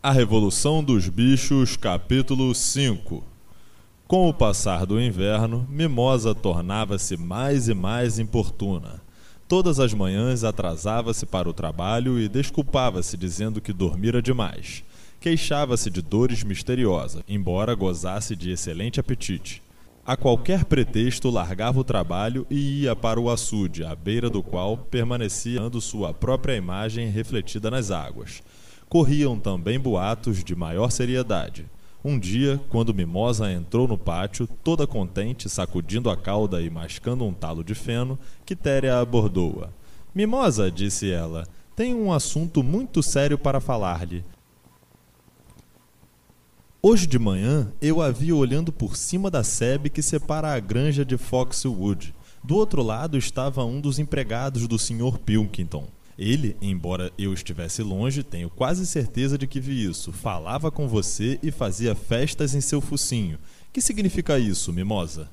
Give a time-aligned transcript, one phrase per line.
[0.00, 3.24] A Revolução dos Bichos, capítulo 5
[4.06, 9.02] Com o passar do inverno, Mimosa tornava-se mais e mais importuna.
[9.48, 14.84] Todas as manhãs atrasava-se para o trabalho e desculpava-se dizendo que dormira demais.
[15.18, 19.60] Queixava-se de dores misteriosas, embora gozasse de excelente apetite.
[20.06, 24.76] A qualquer pretexto largava o trabalho e ia para o açude, à beira do qual
[24.76, 28.44] permanecia sua própria imagem refletida nas águas.
[28.88, 31.66] Corriam também boatos de maior seriedade.
[32.02, 37.34] Um dia, quando Mimosa entrou no pátio, toda contente, sacudindo a cauda e mascando um
[37.34, 39.68] talo de feno, Quitéria abordou-a.
[40.14, 41.46] Mimosa, disse ela,
[41.76, 44.24] tenho um assunto muito sério para falar-lhe.
[46.80, 51.04] Hoje de manhã eu a vi olhando por cima da sebe que separa a granja
[51.04, 52.14] de Foxwood.
[52.42, 55.18] Do outro lado estava um dos empregados do Sr.
[55.18, 55.88] Pilkington.
[56.18, 60.12] Ele, embora eu estivesse longe, tenho quase certeza de que vi isso.
[60.12, 63.38] Falava com você e fazia festas em seu focinho.
[63.72, 65.30] Que significa isso, Mimosa?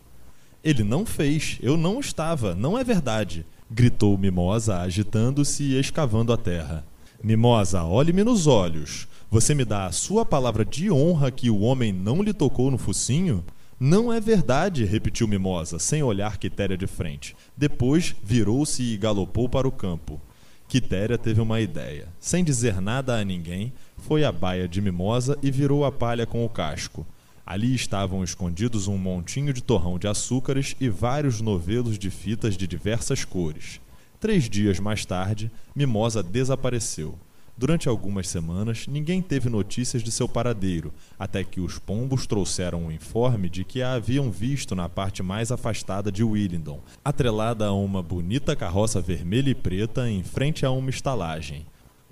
[0.63, 6.37] Ele não fez, eu não estava, não é verdade, gritou Mimosa, agitando-se e escavando a
[6.37, 6.85] terra.
[7.23, 9.07] Mimosa, olhe-me nos olhos.
[9.31, 12.77] Você me dá a sua palavra de honra que o homem não lhe tocou no
[12.77, 13.43] focinho?
[13.79, 17.35] Não é verdade, repetiu Mimosa, sem olhar Quitéria de frente.
[17.57, 20.21] Depois virou-se e galopou para o campo.
[20.67, 22.07] Quitéria teve uma ideia.
[22.19, 26.43] Sem dizer nada a ninguém, foi à baia de Mimosa e virou a palha com
[26.43, 27.05] o casco.
[27.45, 32.65] Ali estavam escondidos um montinho de torrão de açúcares e vários novelos de fitas de
[32.65, 33.79] diversas cores.
[34.19, 37.19] Três dias mais tarde, Mimosa desapareceu.
[37.57, 42.91] Durante algumas semanas, ninguém teve notícias de seu paradeiro, até que os pombos trouxeram um
[42.91, 48.03] informe de que a haviam visto na parte mais afastada de Willingdon, atrelada a uma
[48.03, 51.65] bonita carroça vermelha e preta em frente a uma estalagem.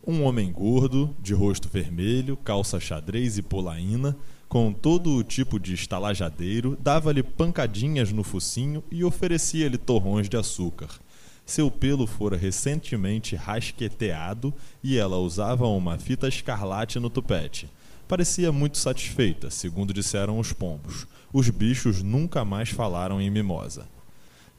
[0.08, 4.16] Um homem gordo, de rosto vermelho, calça xadrez e polaina,
[4.48, 10.88] com todo o tipo de estalajadeiro, dava-lhe pancadinhas no focinho e oferecia-lhe torrões de açúcar.
[11.46, 17.70] Seu pelo fora recentemente rasqueteado e ela usava uma fita escarlate no tupete.
[18.08, 21.06] Parecia muito satisfeita, segundo disseram os pombos.
[21.32, 23.88] Os bichos nunca mais falaram em mimosa.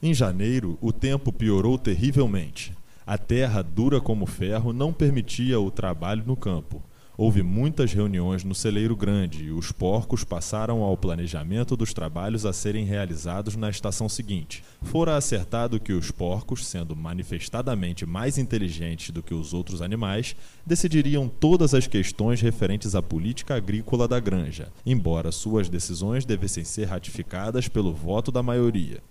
[0.01, 2.73] Em janeiro, o tempo piorou terrivelmente.
[3.07, 6.83] A terra, dura como ferro, não permitia o trabalho no campo.
[7.17, 12.51] Houve muitas reuniões no celeiro grande e os porcos passaram ao planejamento dos trabalhos a
[12.51, 14.61] serem realizados na estação seguinte.
[14.81, 21.29] Fora acertado que os porcos, sendo manifestadamente mais inteligentes do que os outros animais, decidiriam
[21.29, 27.69] todas as questões referentes à política agrícola da granja, embora suas decisões devessem ser ratificadas
[27.69, 29.01] pelo voto da maioria.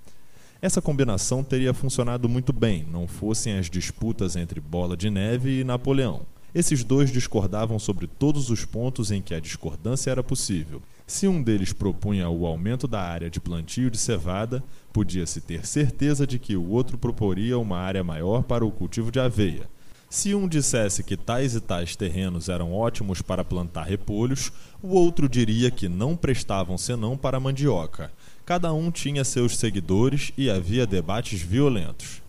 [0.61, 5.65] Essa combinação teria funcionado muito bem, não fossem as disputas entre Bola de Neve e
[5.65, 6.34] Napoleão.
[6.55, 10.81] Esses dois discordavam sobre todos os pontos em que a discordância era possível.
[11.05, 14.63] Se um deles propunha o aumento da área de plantio de cevada,
[14.93, 19.19] podia-se ter certeza de que o outro proporia uma área maior para o cultivo de
[19.19, 19.69] aveia.
[20.09, 25.29] Se um dissesse que tais e tais terrenos eram ótimos para plantar repolhos, o outro
[25.29, 28.13] diria que não prestavam senão para mandioca.
[28.47, 32.23] Cada um tinha seus seguidores e havia debates violentos.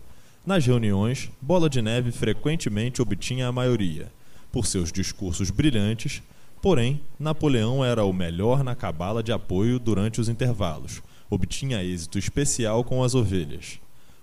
[0.44, 4.12] Nas reuniões, Bola de Neve frequentemente obtinha a maioria,
[4.56, 6.22] por seus discursos brilhantes,
[6.62, 11.02] porém, Napoleão era o melhor na cabala de apoio durante os intervalos.
[11.28, 13.78] Obtinha êxito especial com as ovelhas.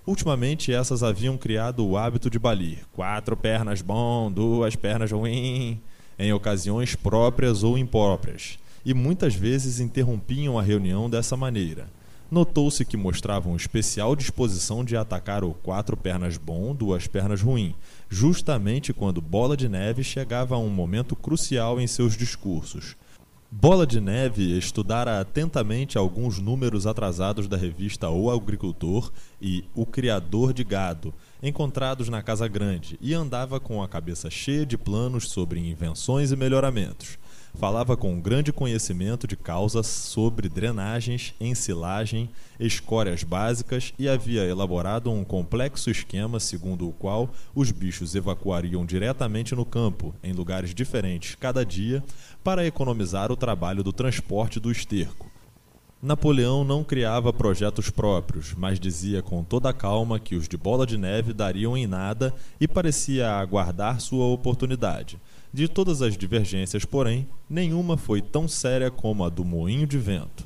[0.08, 5.80] Ultimamente, essas haviam criado o hábito de balir quatro pernas bom, duas pernas ruim,
[6.18, 11.86] em ocasiões próprias ou impróprias, e muitas vezes interrompiam a reunião dessa maneira
[12.34, 17.76] notou-se que mostravam especial disposição de atacar o quatro pernas bom, duas pernas ruim,
[18.10, 22.96] justamente quando Bola de Neve chegava a um momento crucial em seus discursos.
[23.52, 30.54] Bola de Neve estudara atentamente alguns números atrasados da revista O Agricultor e O Criador
[30.54, 35.60] de Gado, encontrados na Casa Grande, e andava com a cabeça cheia de planos sobre
[35.60, 37.20] invenções e melhoramentos.
[37.56, 42.30] Falava com grande conhecimento de causas sobre drenagens, ensilagem,
[42.60, 49.56] escórias básicas e havia elaborado um complexo esquema segundo o qual os bichos evacuariam diretamente
[49.56, 52.04] no campo, em lugares diferentes cada dia,
[52.44, 55.32] para economizar o trabalho do transporte do esterco.
[56.02, 60.86] Napoleão não criava projetos próprios, mas dizia com toda a calma que os de Bola
[60.86, 65.18] de Neve dariam em nada e parecia aguardar sua oportunidade.
[65.54, 70.44] De todas as divergências, porém, nenhuma foi tão séria como a do moinho de vento.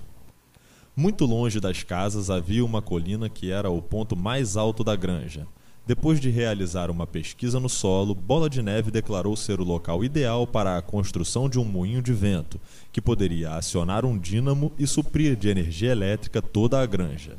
[0.93, 5.47] Muito longe das casas havia uma colina que era o ponto mais alto da granja.
[5.85, 10.45] Depois de realizar uma pesquisa no solo, Bola de Neve declarou ser o local ideal
[10.45, 12.59] para a construção de um moinho de vento,
[12.91, 17.37] que poderia acionar um dínamo e suprir de energia elétrica toda a granja.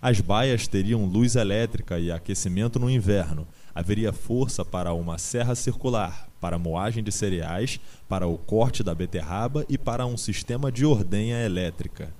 [0.00, 3.48] As baias teriam luz elétrica e aquecimento no inverno.
[3.74, 7.78] Haveria força para uma serra circular, para a moagem de cereais,
[8.08, 12.12] para o corte da beterraba e para um sistema de ordenha elétrica.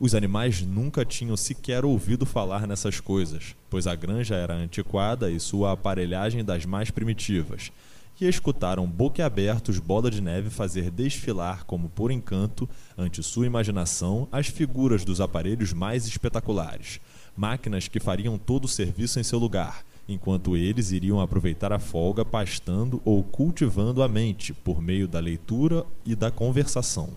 [0.00, 5.38] Os animais nunca tinham sequer ouvido falar nessas coisas, pois a granja era antiquada e
[5.38, 7.70] sua aparelhagem das mais primitivas,
[8.18, 14.46] e escutaram boquiabertos Bola de Neve fazer desfilar como por encanto, ante sua imaginação, as
[14.46, 16.98] figuras dos aparelhos mais espetaculares,
[17.36, 22.24] máquinas que fariam todo o serviço em seu lugar, enquanto eles iriam aproveitar a folga
[22.24, 27.10] pastando ou cultivando a mente por meio da leitura e da conversação.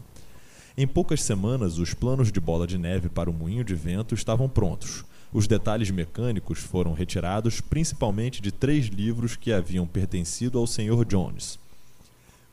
[0.78, 4.48] Em poucas semanas, os planos de bola de neve para o moinho de vento estavam
[4.48, 5.04] prontos.
[5.32, 11.04] Os detalhes mecânicos foram retirados principalmente de três livros que haviam pertencido ao Sr.
[11.08, 11.60] Jones.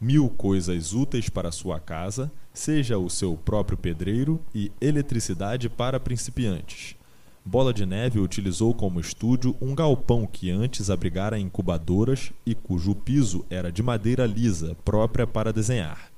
[0.00, 6.96] Mil coisas úteis para sua casa, seja o seu próprio pedreiro e eletricidade para principiantes.
[7.44, 13.46] Bola de Neve utilizou como estúdio um galpão que antes abrigara incubadoras e cujo piso
[13.48, 16.10] era de madeira lisa, própria para desenhar.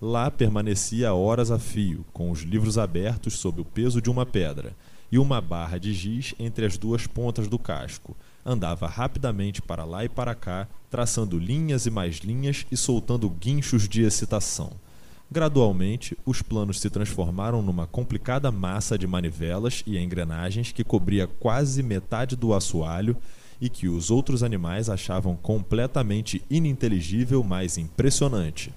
[0.00, 4.72] Lá permanecia horas a fio, com os livros abertos sob o peso de uma pedra,
[5.10, 8.16] e uma barra de giz entre as duas pontas do casco.
[8.46, 13.88] Andava rapidamente para lá e para cá, traçando linhas e mais linhas e soltando guinchos
[13.88, 14.70] de excitação.
[15.30, 21.82] Gradualmente, os planos se transformaram numa complicada massa de manivelas e engrenagens que cobria quase
[21.82, 23.14] metade do assoalho
[23.60, 28.72] e que os outros animais achavam completamente ininteligível, mas impressionante.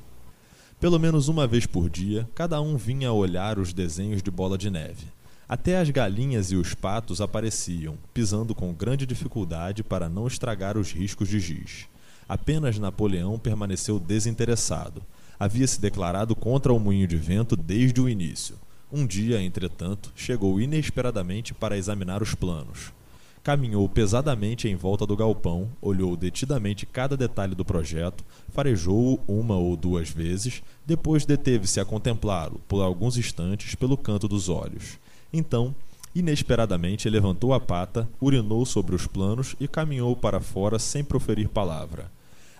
[0.77, 4.69] Pelo menos uma vez por dia, cada um vinha olhar os desenhos de bola de
[4.69, 5.05] neve.
[5.47, 10.91] Até as galinhas e os patos apareciam, pisando com grande dificuldade para não estragar os
[10.91, 11.87] riscos de giz.
[12.27, 15.01] Apenas Napoleão permaneceu desinteressado.
[15.41, 18.57] Havia se declarado contra o moinho de vento desde o início.
[18.93, 22.93] Um dia, entretanto, chegou inesperadamente para examinar os planos.
[23.41, 29.75] Caminhou pesadamente em volta do galpão, olhou detidamente cada detalhe do projeto, farejou-o uma ou
[29.75, 34.99] duas vezes, depois deteve-se a contemplá-lo por alguns instantes pelo canto dos olhos.
[35.33, 35.73] Então,
[36.13, 42.11] inesperadamente, levantou a pata, urinou sobre os planos e caminhou para fora sem proferir palavra.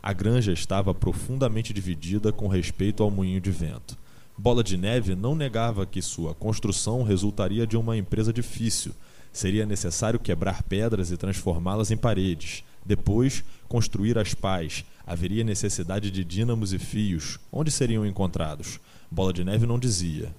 [0.01, 3.98] A granja estava profundamente dividida com respeito ao moinho de vento.
[4.38, 8.94] Bola de Neve não negava que sua construção resultaria de uma empresa difícil
[9.31, 12.63] Seria necessário quebrar pedras e transformá-las em paredes.
[12.86, 14.83] Depois, construir as pás.
[15.07, 17.39] Haveria necessidade de dínamos e fios.
[17.51, 18.80] Onde seriam encontrados?
[19.09, 20.33] Bola de Neve não dizia,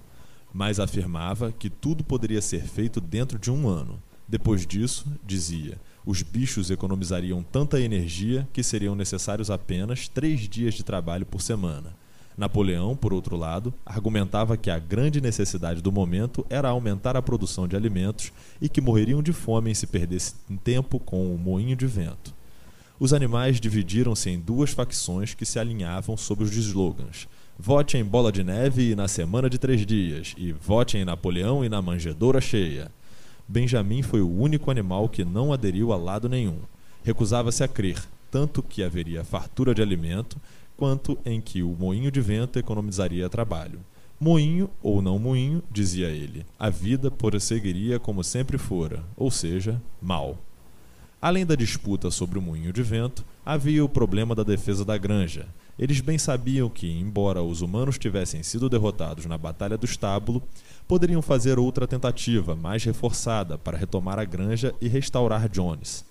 [0.53, 4.01] mas afirmava que tudo poderia ser feito dentro de um ano.
[4.27, 10.83] Depois disso, dizia, os bichos economizariam tanta energia que seriam necessários apenas três dias de
[10.83, 11.95] trabalho por semana.
[12.37, 17.67] Napoleão, por outro lado, argumentava que a grande necessidade do momento era aumentar a produção
[17.67, 20.33] de alimentos e que morreriam de fome se perdesse
[20.63, 22.33] tempo com o moinho de vento.
[22.99, 27.27] Os animais dividiram-se em duas facções que se alinhavam sob os slogans:
[27.57, 31.63] Vote em Bola de Neve e na Semana de Três Dias, e vote em Napoleão
[31.63, 32.91] e na Manjedoura Cheia.
[33.47, 36.59] Benjamin foi o único animal que não aderiu a lado nenhum.
[37.03, 38.01] Recusava-se a crer,
[38.31, 40.37] tanto que haveria fartura de alimento,
[40.77, 43.79] quanto em que o moinho de vento economizaria trabalho.
[44.19, 50.37] Moinho ou não moinho, dizia ele, a vida prosseguiria como sempre fora, ou seja, mal.
[51.21, 55.45] Além da disputa sobre o moinho de vento, havia o problema da defesa da granja.
[55.77, 60.43] Eles bem sabiam que, embora os humanos tivessem sido derrotados na Batalha do Estábulo,
[60.87, 66.05] poderiam fazer outra tentativa, mais reforçada, para retomar a granja e restaurar Jones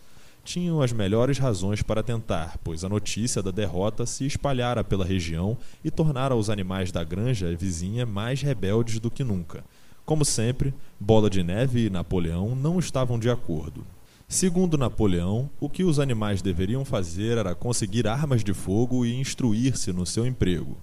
[0.45, 5.57] tinham as melhores razões para tentar, pois a notícia da derrota se espalhara pela região
[5.85, 9.64] e tornara os animais da granja vizinha mais rebeldes do que nunca.
[10.04, 13.85] Como sempre, Bola de Neve e Napoleão não estavam de acordo.
[14.33, 19.93] Segundo Napoleão, o que os animais deveriam fazer era conseguir armas de fogo e instruir-se
[19.93, 20.79] no seu emprego.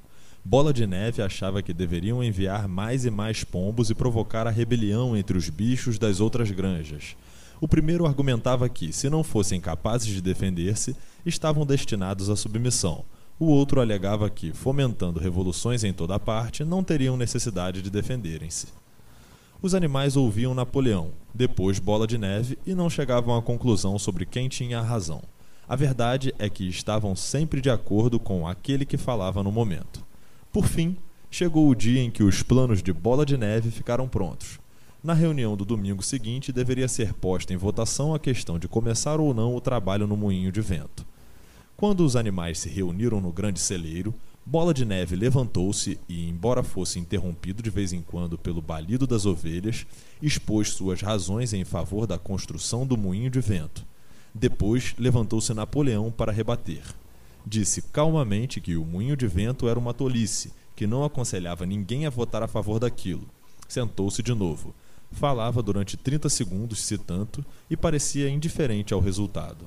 [0.45, 5.17] Bola de Neve achava que deveriam enviar mais e mais pombos e provocar a rebelião
[5.17, 7.15] entre os bichos das outras granjas.
[7.59, 13.03] O primeiro argumentava que, se não fossem capazes de defender-se, estavam destinados à submissão.
[13.39, 18.67] O outro alegava que, fomentando revoluções em toda parte, não teriam necessidade de defenderem-se.
[19.61, 24.47] Os animais ouviam Napoleão, depois Bola de Neve, e não chegavam à conclusão sobre quem
[24.47, 25.21] tinha a razão.
[25.67, 30.01] A verdade é que estavam sempre de acordo com aquele que falava no momento.
[30.49, 30.95] Por fim,
[31.29, 34.59] chegou o dia em que os planos de Bola de Neve ficaram prontos.
[35.03, 39.33] Na reunião do domingo seguinte, deveria ser posta em votação a questão de começar ou
[39.33, 41.05] não o trabalho no moinho de vento.
[41.75, 44.15] Quando os animais se reuniram no grande celeiro,
[44.51, 49.27] Bola de Neve levantou-se e, embora fosse interrompido de vez em quando pelo balido das
[49.27, 49.85] ovelhas,
[50.23, 53.85] expôs suas razões em favor da construção do moinho de vento.
[54.33, 56.81] Depois levantou-se Napoleão para rebater.
[57.45, 62.09] Disse calmamente que o moinho de vento era uma tolice, que não aconselhava ninguém a
[62.09, 63.29] votar a favor daquilo.
[63.67, 64.73] Sentou-se de novo.
[65.11, 69.63] Falava durante 30 segundos, se tanto, e parecia indiferente ao resultado.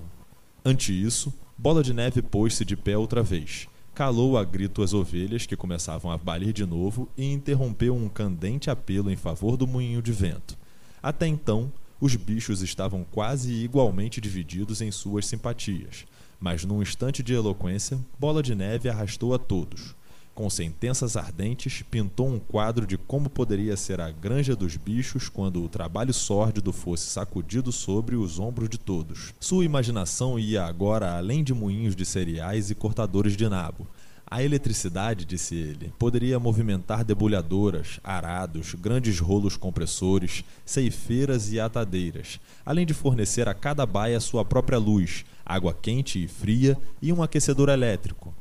[0.64, 5.46] Ante isso, Bola de Neve pôs-se de pé outra vez calou a grito as ovelhas,
[5.46, 10.00] que começavam a balir de novo, e interrompeu um candente apelo em favor do moinho
[10.00, 10.56] de vento.
[11.02, 16.04] Até então, os bichos estavam quase igualmente divididos em suas simpatias,
[16.40, 19.94] mas num instante de eloquência, Bola de Neve arrastou a todos.
[20.34, 25.62] Com sentenças ardentes, pintou um quadro de como poderia ser a granja dos bichos quando
[25.62, 29.34] o trabalho sórdido fosse sacudido sobre os ombros de todos.
[29.38, 33.86] Sua imaginação ia agora além de moinhos de cereais e cortadores de nabo.
[34.26, 42.86] A eletricidade, disse ele, poderia movimentar debulhadoras, arados, grandes rolos compressores, ceifeiras e atadeiras, além
[42.86, 47.68] de fornecer a cada baia sua própria luz, água quente e fria e um aquecedor
[47.68, 48.34] elétrico.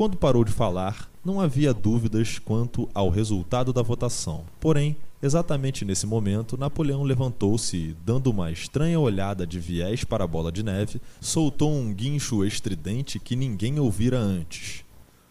[0.00, 4.44] Quando parou de falar, não havia dúvidas quanto ao resultado da votação.
[4.58, 10.26] Porém, exatamente nesse momento, Napoleão levantou-se e, dando uma estranha olhada de viés para a
[10.26, 14.84] bola de neve, soltou um guincho estridente que ninguém ouvira antes.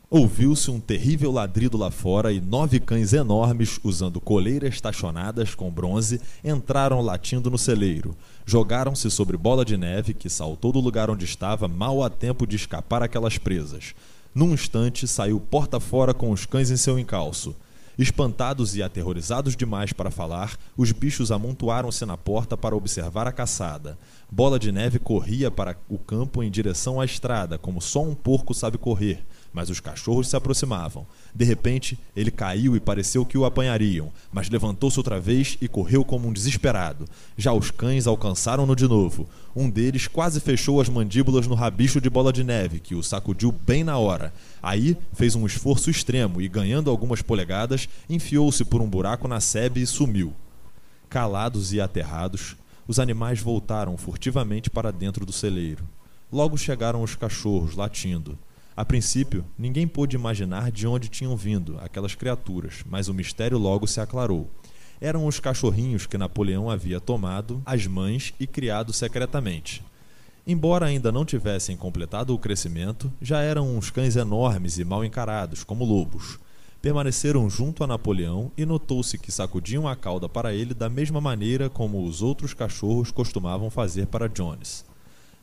[0.08, 6.22] Ouviu-se um terrível ladrido lá fora e nove cães enormes, usando coleiras tachonadas com bronze,
[6.44, 8.16] entraram latindo no celeiro.
[8.46, 12.56] Jogaram-se sobre bola de neve, que saltou do lugar onde estava mal a tempo de
[12.56, 13.96] escapar aquelas presas.
[14.34, 17.56] Num instante, saiu porta fora com os cães em seu encalço.
[17.98, 23.98] Espantados e aterrorizados demais para falar, os bichos amontoaram-se na porta para observar a caçada.
[24.32, 28.54] Bola de Neve corria para o campo em direção à estrada, como só um porco
[28.54, 31.06] sabe correr mas os cachorros se aproximavam.
[31.34, 36.04] De repente, ele caiu e pareceu que o apanhariam, mas levantou-se outra vez e correu
[36.04, 37.06] como um desesperado.
[37.38, 39.28] Já os cães alcançaram-no de novo.
[39.56, 43.52] Um deles quase fechou as mandíbulas no rabicho de bola de neve, que o sacudiu
[43.52, 44.34] bem na hora.
[44.62, 49.82] Aí fez um esforço extremo e, ganhando algumas polegadas, enfiou-se por um buraco na sebe
[49.82, 50.34] e sumiu.
[51.10, 52.56] Calados e aterrados,
[52.88, 55.84] os animais voltaram furtivamente para dentro do celeiro.
[56.32, 58.38] Logo chegaram os cachorros, latindo.
[58.80, 63.86] A princípio, ninguém pôde imaginar de onde tinham vindo aquelas criaturas, mas o mistério logo
[63.86, 64.50] se aclarou.
[65.02, 69.84] Eram os cachorrinhos que Napoleão havia tomado as mães e criado secretamente.
[70.48, 75.62] Embora ainda não tivessem completado o crescimento, já eram uns cães enormes e mal encarados,
[75.62, 76.40] como lobos.
[76.82, 81.70] Permaneceram junto a Napoleão e notou-se que sacudiam a cauda para ele da mesma maneira
[81.70, 84.88] como os outros cachorros costumavam fazer para Jones.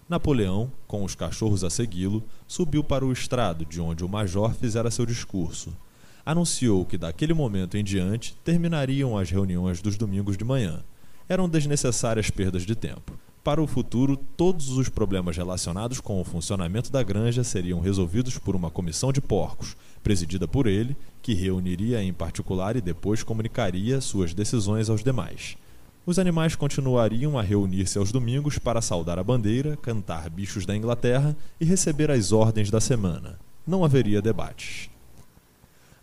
[0.08, 4.88] Napoleão, com os cachorros a segui-lo, subiu para o estrado de onde o major fizera
[4.88, 5.76] seu discurso.
[6.24, 10.84] Anunciou que daquele momento em diante terminariam as reuniões dos domingos de manhã.
[11.28, 13.18] Eram desnecessárias perdas de tempo.
[13.42, 18.54] Para o futuro, todos os problemas relacionados com o funcionamento da granja seriam resolvidos por
[18.54, 24.32] uma comissão de porcos, presidida por ele, que reuniria em particular e depois comunicaria suas
[24.32, 25.56] decisões aos demais.
[26.06, 31.36] Os animais continuariam a reunir-se aos domingos para saudar a bandeira, cantar bichos da Inglaterra
[31.60, 33.40] e receber as ordens da semana.
[33.66, 34.88] Não haveria debates.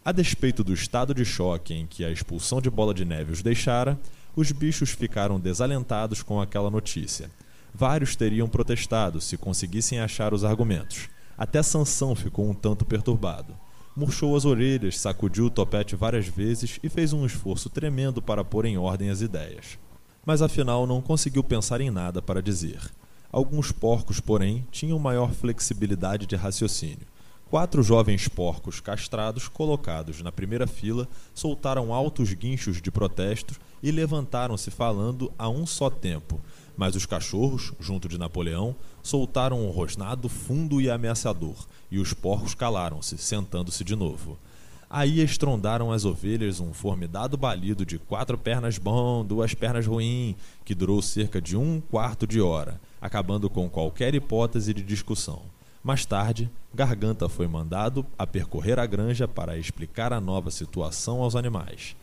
[0.03, 3.41] A despeito do estado de choque em que a expulsão de Bola de Neve os
[3.41, 3.97] deixara,
[4.35, 7.31] os bichos ficaram desalentados com aquela notícia.
[7.73, 11.07] Vários teriam protestado se conseguissem achar os argumentos.
[11.37, 13.55] Até Sansão ficou um tanto perturbado.
[13.95, 18.65] Murchou as orelhas, sacudiu o topete várias vezes e fez um esforço tremendo para pôr
[18.65, 19.77] em ordem as ideias
[20.25, 22.79] mas afinal não conseguiu pensar em nada para dizer.
[23.31, 27.07] Alguns porcos, porém, tinham maior flexibilidade de raciocínio.
[27.49, 34.71] Quatro jovens porcos castrados, colocados na primeira fila, soltaram altos guinchos de protesto e levantaram-se
[34.71, 36.41] falando a um só tempo.
[36.75, 42.55] Mas os cachorros, junto de Napoleão, soltaram um rosnado fundo e ameaçador, e os porcos
[42.55, 44.39] calaram-se, sentando-se de novo.
[44.95, 50.75] Aí estrondaram as ovelhas um formidado balido de quatro pernas bom, duas pernas ruim, que
[50.75, 55.41] durou cerca de um quarto de hora, acabando com qualquer hipótese de discussão.
[55.83, 61.35] Mais tarde, Garganta foi mandado a percorrer a granja para explicar a nova situação aos
[61.35, 61.95] animais.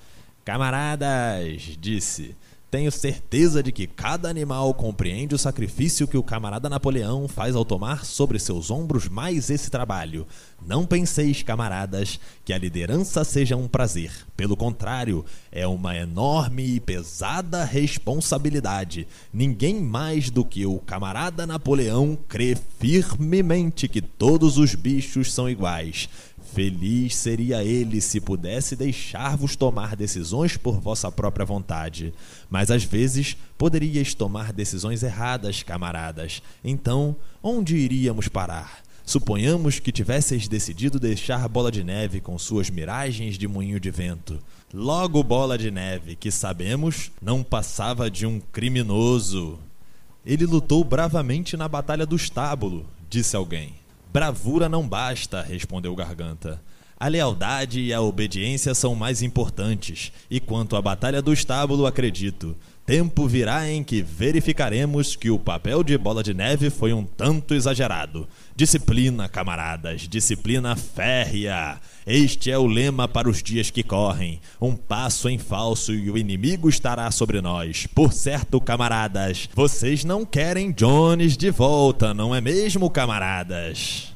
[0.44, 2.34] Camaradas, disse,
[2.70, 7.64] Tenho certeza de que cada animal compreende o sacrifício que o camarada Napoleão faz ao
[7.64, 10.24] tomar sobre seus ombros mais esse trabalho.
[10.64, 14.12] Não penseis, camaradas, que a liderança seja um prazer.
[14.36, 19.08] Pelo contrário, é uma enorme e pesada responsabilidade.
[19.32, 26.08] Ninguém mais do que o camarada Napoleão crê firmemente que todos os bichos são iguais.
[26.52, 32.12] Feliz seria ele se pudesse deixar-vos tomar decisões por vossa própria vontade.
[32.48, 36.42] Mas às vezes poderíeis tomar decisões erradas, camaradas.
[36.64, 38.82] Então, onde iríamos parar?
[39.04, 44.38] Suponhamos que tivesseis decidido deixar Bola de Neve com suas miragens de moinho de vento.
[44.72, 49.58] Logo, Bola de Neve, que sabemos, não passava de um criminoso.
[50.24, 53.79] Ele lutou bravamente na Batalha do Estábulo, disse alguém.
[54.12, 56.60] Bravura não basta, respondeu Garganta.
[56.98, 62.56] A lealdade e a obediência são mais importantes, e quanto à Batalha do Estábulo, acredito.
[62.90, 67.54] Tempo virá em que verificaremos que o papel de bola de neve foi um tanto
[67.54, 68.26] exagerado.
[68.56, 71.80] Disciplina, camaradas, disciplina férrea.
[72.04, 74.40] Este é o lema para os dias que correm.
[74.60, 77.86] Um passo em falso e o inimigo estará sobre nós.
[77.86, 84.12] Por certo, camaradas, vocês não querem Jones de volta, não é mesmo, camaradas?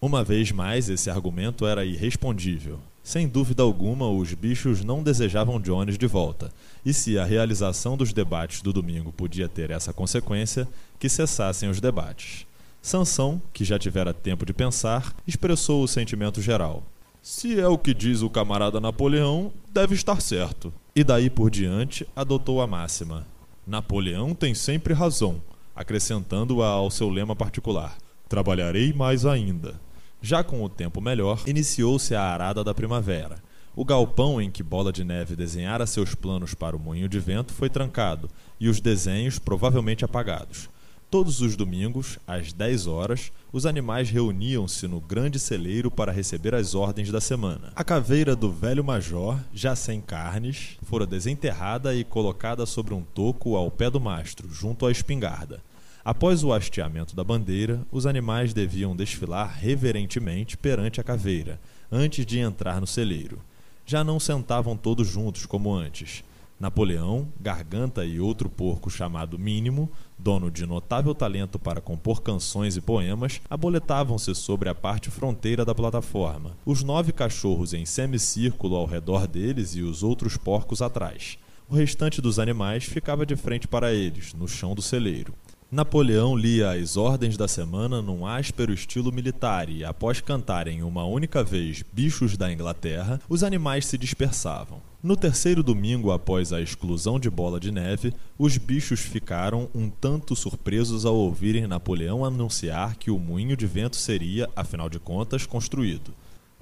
[0.00, 2.80] Uma vez mais, esse argumento era irrespondível.
[3.06, 6.52] Sem dúvida alguma, os bichos não desejavam Jones de volta,
[6.84, 10.66] e se a realização dos debates do domingo podia ter essa consequência,
[10.98, 12.48] que cessassem os debates.
[12.82, 16.82] Sansão, que já tivera tempo de pensar, expressou o sentimento geral.
[17.22, 20.74] Se é o que diz o camarada Napoleão, deve estar certo.
[20.92, 23.24] E daí por diante adotou a máxima:
[23.64, 25.40] Napoleão tem sempre razão,
[25.76, 27.96] acrescentando-a ao seu lema particular:
[28.28, 29.85] Trabalharei mais ainda.
[30.20, 33.42] Já com o tempo melhor, iniciou-se a arada da primavera.
[33.74, 37.52] O galpão em que Bola de Neve desenhara seus planos para o moinho de vento
[37.52, 40.68] foi trancado e os desenhos provavelmente apagados.
[41.08, 46.74] Todos os domingos, às 10 horas, os animais reuniam-se no grande celeiro para receber as
[46.74, 47.72] ordens da semana.
[47.76, 53.54] A caveira do velho major, já sem carnes, fora desenterrada e colocada sobre um toco
[53.54, 55.60] ao pé do mastro, junto à espingarda.
[56.06, 61.60] Após o hasteamento da bandeira, os animais deviam desfilar reverentemente perante a caveira,
[61.90, 63.40] antes de entrar no celeiro.
[63.84, 66.22] Já não sentavam todos juntos como antes.
[66.60, 72.80] Napoleão, Garganta e outro porco chamado Mínimo, dono de notável talento para compor canções e
[72.80, 79.26] poemas, aboletavam-se sobre a parte fronteira da plataforma, os nove cachorros em semicírculo ao redor
[79.26, 81.36] deles e os outros porcos atrás.
[81.68, 85.34] O restante dos animais ficava de frente para eles, no chão do celeiro.
[85.68, 91.42] Napoleão lia as ordens da semana num áspero estilo militar e, após cantarem uma única
[91.42, 94.80] vez Bichos da Inglaterra, os animais se dispersavam.
[95.02, 100.36] No terceiro domingo após a exclusão de Bola de Neve, os bichos ficaram um tanto
[100.36, 106.14] surpresos ao ouvirem Napoleão anunciar que o moinho de vento seria, afinal de contas, construído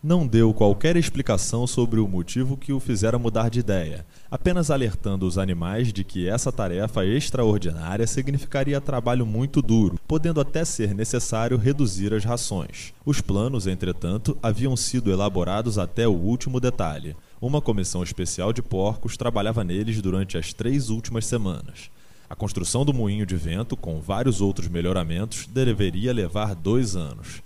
[0.05, 5.27] não deu qualquer explicação sobre o motivo que o fizera mudar de ideia, apenas alertando
[5.27, 11.57] os animais de que essa tarefa extraordinária significaria trabalho muito duro, podendo até ser necessário
[11.57, 12.93] reduzir as rações.
[13.03, 17.17] Os planos, entretanto, haviam sido elaborados até o último detalhe.
[17.40, 21.88] Uma comissão especial de porcos trabalhava neles durante as três últimas semanas.
[22.29, 27.43] A construção do moinho de vento, com vários outros melhoramentos, deveria levar dois anos.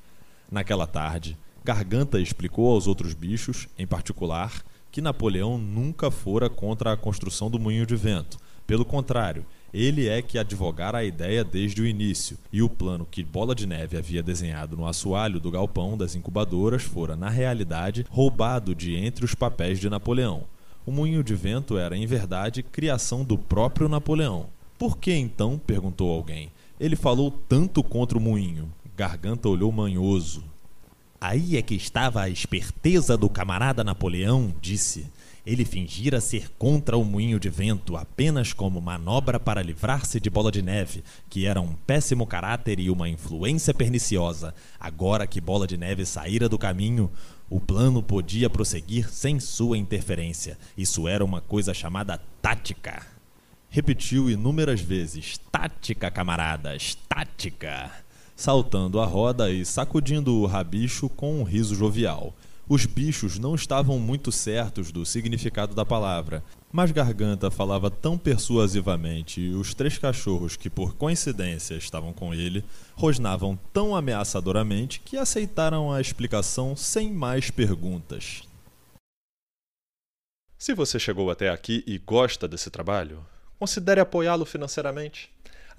[0.50, 6.96] Naquela tarde, Garganta explicou aos outros bichos, em particular, que Napoleão nunca fora contra a
[6.96, 8.38] construção do moinho de vento.
[8.66, 13.22] Pelo contrário, ele é que advogara a ideia desde o início, e o plano que
[13.22, 18.74] Bola de Neve havia desenhado no assoalho do galpão das incubadoras fora, na realidade, roubado
[18.74, 20.44] de entre os papéis de Napoleão.
[20.86, 24.46] O moinho de vento era, em verdade, criação do próprio Napoleão.
[24.78, 28.72] Por que então, perguntou alguém, ele falou tanto contra o moinho?
[28.96, 30.42] Garganta olhou manhoso.
[31.20, 35.06] Aí é que estava a esperteza do camarada Napoleão, disse.
[35.44, 40.52] Ele fingira ser contra o moinho de vento apenas como manobra para livrar-se de Bola
[40.52, 44.54] de Neve, que era um péssimo caráter e uma influência perniciosa.
[44.78, 47.10] Agora que Bola de Neve saíra do caminho,
[47.50, 50.56] o plano podia prosseguir sem sua interferência.
[50.76, 53.04] Isso era uma coisa chamada tática.
[53.70, 57.90] Repetiu inúmeras vezes: tática, camaradas, tática
[58.38, 62.32] saltando a roda e sacudindo o rabicho com um riso jovial.
[62.68, 69.40] Os bichos não estavam muito certos do significado da palavra, mas Garganta falava tão persuasivamente
[69.40, 75.92] e os três cachorros que por coincidência estavam com ele rosnavam tão ameaçadoramente que aceitaram
[75.92, 78.42] a explicação sem mais perguntas.
[80.56, 83.18] Se você chegou até aqui e gosta desse trabalho,
[83.58, 85.28] considere apoiá-lo financeiramente.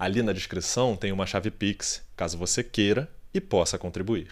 [0.00, 4.30] Ali na descrição tem uma chave Pix, caso você queira e possa contribuir.